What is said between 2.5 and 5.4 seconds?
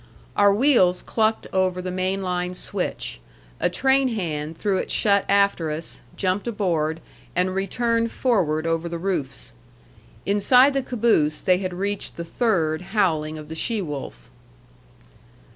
switch. A train hand threw it shut